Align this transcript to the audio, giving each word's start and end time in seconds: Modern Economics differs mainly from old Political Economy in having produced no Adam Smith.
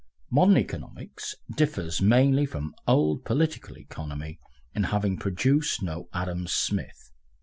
Modern 0.31 0.57
Economics 0.57 1.35
differs 1.55 2.01
mainly 2.01 2.47
from 2.47 2.73
old 2.87 3.23
Political 3.23 3.77
Economy 3.77 4.39
in 4.73 4.85
having 4.85 5.15
produced 5.15 5.83
no 5.83 6.09
Adam 6.11 6.47
Smith. 6.47 7.11